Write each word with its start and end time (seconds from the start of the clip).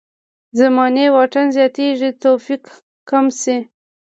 زماني 0.59 1.05
واټن 1.15 1.47
زیاتېږي 1.55 2.09
توفیق 2.23 2.63
کم 3.09 3.25
شي. 3.41 3.57